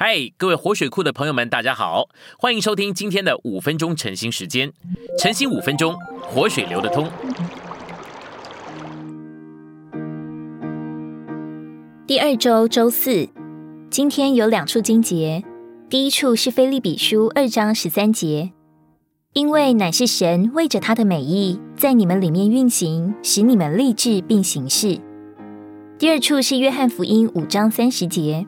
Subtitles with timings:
[0.00, 2.08] 嗨，各位活水库的朋友们，大家好，
[2.38, 4.72] 欢迎收听今天的五分钟晨兴时间。
[5.18, 7.10] 晨兴五分钟，活水流得通。
[12.06, 13.28] 第二周周四，
[13.90, 15.42] 今天有两处经节。
[15.90, 18.52] 第一处是菲利比书二章十三节，
[19.32, 25.00] 因为乃是神为着他的美意，在你们里面运行，使你们立志并行事。
[25.98, 28.46] 第二处是约翰福音五章三十节。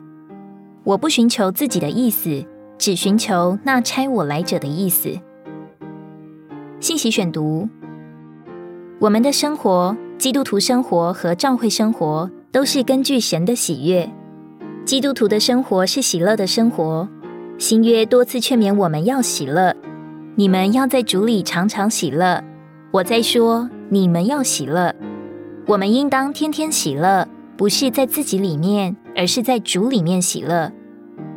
[0.83, 2.43] 我不寻求自己的意思，
[2.77, 5.09] 只寻求那差我来者的意思。
[6.79, 7.69] 信息选读：
[8.99, 14.09] 我们的生活，基督徒生活和教会生活，都是根据神的喜悦。
[14.83, 17.07] 基督徒的生活是喜乐的生活。
[17.59, 19.75] 新约多次劝勉我们要喜乐，
[20.33, 22.43] 你们要在主里常常喜乐。
[22.89, 24.95] 我在说，你们要喜乐。
[25.67, 27.27] 我们应当天天喜乐，
[27.61, 28.95] 不是在自己里面。
[29.15, 30.71] 而是在主里面喜乐。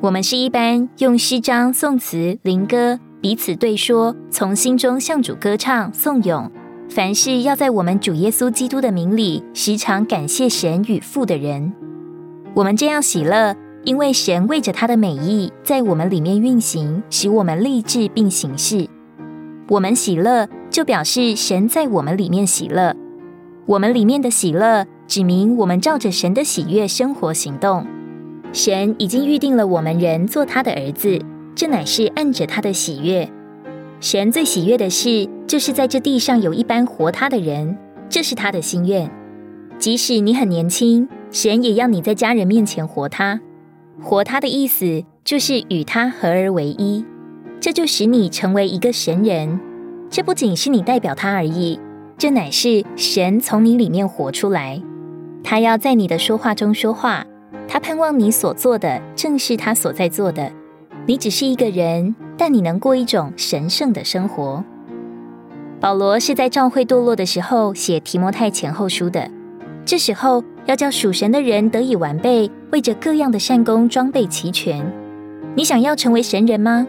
[0.00, 6.50] 我们是一般用诗章、颂词、灵歌彼此对说，从心中向主歌唱颂咏。
[6.88, 11.74] 凡事要在我们主耶稣基督的名里，时常感谢神与父的人。
[12.54, 18.88] 我们这样喜乐，因为神为着他的美意，在我们里面运行，使我们立志并行事。
[19.68, 22.96] 我们喜乐，就表示神在我们里面喜乐。
[23.66, 24.86] 我们里面的喜乐。
[25.06, 27.86] 指明我们照着神的喜悦生活行动。
[28.54, 31.20] 神已经预定了我们人做他的儿子，
[31.54, 33.28] 这乃是按着他的喜悦。
[34.00, 37.76] 神最喜悦的事，就是在这地上有一般活他的人，
[38.08, 39.10] 这是他的心愿。
[39.78, 43.40] 即使你很年轻，神也要你在家人面前活他。
[44.00, 47.04] 活他的意思，就是与他合而为一，
[47.60, 49.60] 这就使你成为一个神人。
[50.08, 51.78] 这不仅是你代表他而已，
[52.16, 54.80] 这乃是神从你里面活出来。
[55.42, 57.26] 他要在你的说话中说话，
[57.68, 60.50] 他盼望你所做的正是他所在做的。
[61.06, 64.64] 你只是一个人，但你能过一种神圣的生活。
[65.80, 69.30] 保罗是在教会堕落的时候写提摩太前后书的，
[69.84, 74.90] 这时候要叫属神的人得以完备，为着各样的善功装备齐全。
[75.54, 76.86] 你想要成为神人吗？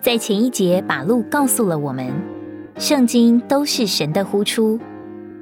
[0.00, 2.06] 在前一节把路告诉了我们，
[2.78, 4.78] 圣经都是神的呼出，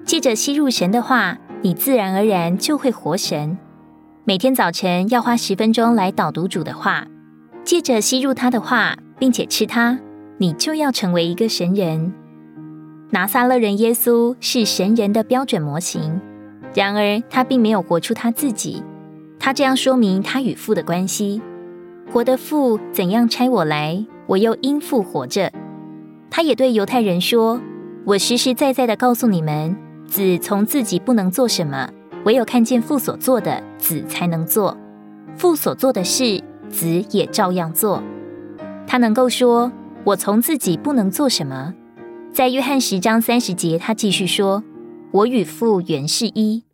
[0.05, 1.39] 借着吸入神的话。
[1.62, 3.56] 你自然而然就会活神。
[4.25, 7.06] 每天早晨要花十分钟来导读主的话，
[7.65, 9.99] 借着吸入他的话，并且吃它，
[10.37, 12.12] 你就要成为一个神人。
[13.12, 16.21] 拿撒勒人耶稣是神人的标准模型，
[16.75, 18.83] 然而他并没有活出他自己。
[19.39, 21.41] 他这样说明他与父的关系：
[22.12, 25.51] 活的父怎样差我来，我又因父活着。
[26.37, 27.61] 他也对犹太人说
[28.05, 31.89] ：“我实实在在的告诉你们。”子从自己不能做什么，
[32.25, 34.77] 唯有看见父所做的，子才能做。
[35.37, 38.03] 父所做的事，子也照样做。
[38.84, 39.71] 他能够说
[40.03, 41.72] ：“我从自己不能做什么。”
[42.34, 44.65] 在约翰十章三十节，他继续说
[45.12, 46.65] ：“我与父原是一。”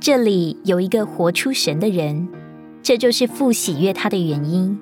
[0.00, 2.26] 这里有一个活出神的人，
[2.82, 4.76] 这就是父喜悦他的原因。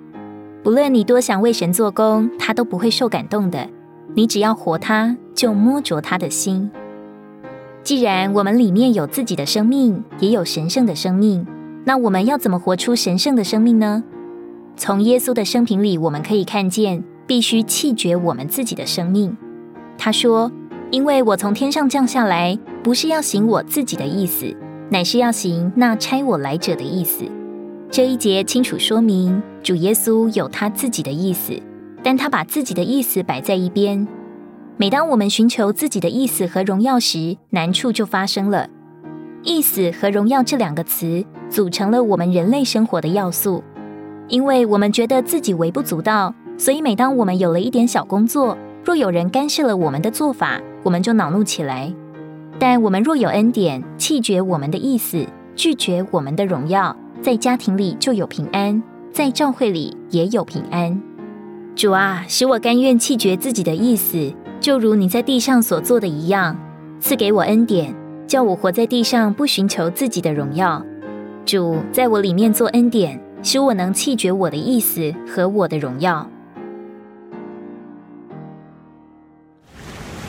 [0.62, 3.68] 不论你多想为神做工，他都不会受感动的。
[4.14, 6.70] 你只要活他，就摸着他的心。
[7.82, 11.46] 既然我们里面有自己的生命，也有神圣的生命，
[11.84, 14.04] 那我们要怎么活出神圣的生命呢？
[14.76, 19.36] 从耶稣的生平里，我们可以看见，必须弃绝我们自己的生命。
[19.98, 20.52] 他说
[20.90, 24.54] ：“因为我从天上降下来，不是要行我自己的意思，
[24.90, 27.24] 乃是要行那差我来者的意思。”
[27.90, 31.52] 这一节清楚说明，主耶稣有他自己的意思，
[32.02, 34.06] 但他把自己的意思摆在一边。
[34.76, 38.68] 每当我们寻求自己的意思和荣耀时，难处就发生了。
[39.42, 43.62] 意思和荣耀这两个词组成了我们人类生活的要素。
[44.28, 51.92] 因为我们觉得自己微不足道，所以每当我们有了一点小工作，若有人干涉了我们的做法，我们就恼怒起来。
[52.58, 58.82] 但我们若有恩典，弃绝我们的意思，拒绝我们的荣耀，在家庭里就有平安，
[59.12, 61.11] 在教会里也有平安。
[61.74, 64.32] 主啊，使我甘愿弃绝自己的意思。
[64.60, 66.56] 就如你在地上所做的一样，
[67.00, 67.94] 赐给我恩典，
[68.26, 70.84] 叫我活在地上，不寻求自己的荣耀。
[71.44, 76.28] 主在我里面做恩典，使我能弃绝我的意思和我的荣耀。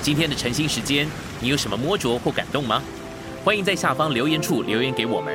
[0.01, 1.07] 今天的晨兴时间，
[1.39, 2.81] 你有什么摸着或感动吗？
[3.44, 5.34] 欢迎在下方留言处留言给我们。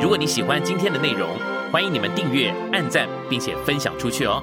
[0.00, 1.28] 如果你喜欢今天的内容，
[1.70, 4.42] 欢迎你们订阅、按赞，并且分享出去哦。